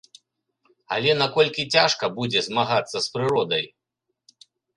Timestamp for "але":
0.95-1.11